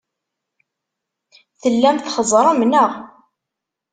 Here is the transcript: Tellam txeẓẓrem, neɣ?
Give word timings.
Tellam 1.61 1.97
txeẓẓrem, 1.99 2.59
neɣ? 2.65 2.91